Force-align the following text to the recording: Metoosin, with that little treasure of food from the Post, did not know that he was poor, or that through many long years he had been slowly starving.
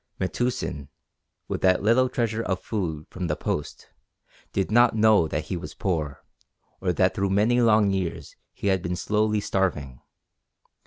Metoosin, 0.19 0.87
with 1.47 1.61
that 1.61 1.83
little 1.83 2.09
treasure 2.09 2.41
of 2.41 2.59
food 2.59 3.05
from 3.11 3.27
the 3.27 3.35
Post, 3.35 3.91
did 4.51 4.71
not 4.71 4.95
know 4.95 5.27
that 5.27 5.43
he 5.45 5.55
was 5.55 5.75
poor, 5.75 6.23
or 6.79 6.91
that 6.91 7.13
through 7.13 7.29
many 7.29 7.61
long 7.61 7.91
years 7.91 8.35
he 8.51 8.65
had 8.65 8.81
been 8.81 8.95
slowly 8.95 9.39
starving. 9.39 10.01